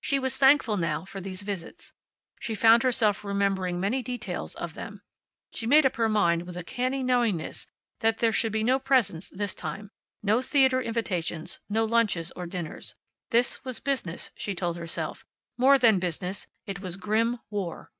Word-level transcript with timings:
She 0.00 0.18
was 0.18 0.36
thankful 0.36 0.76
now 0.76 1.04
for 1.04 1.20
these 1.20 1.42
visits. 1.42 1.92
She 2.40 2.56
found 2.56 2.82
herself 2.82 3.22
remembering 3.22 3.78
many 3.78 4.02
details 4.02 4.56
of 4.56 4.74
them. 4.74 5.02
She 5.52 5.68
made 5.68 5.86
up 5.86 5.94
her 5.94 6.08
mind, 6.08 6.42
with 6.48 6.56
a 6.56 6.64
canny 6.64 7.04
knowingness, 7.04 7.68
that 8.00 8.18
there 8.18 8.32
should 8.32 8.50
be 8.50 8.64
no 8.64 8.80
presents 8.80 9.28
this 9.30 9.54
time, 9.54 9.92
no 10.20 10.42
theater 10.42 10.82
invitations, 10.82 11.60
no 11.68 11.84
lunches 11.84 12.32
or 12.34 12.46
dinners. 12.46 12.96
This 13.30 13.64
was 13.64 13.78
business, 13.78 14.32
she 14.34 14.52
told 14.52 14.76
herself; 14.76 15.24
more 15.56 15.78
than 15.78 16.00
business 16.00 16.48
it 16.66 16.80
was 16.80 16.96
grim 16.96 17.38
war. 17.48 17.92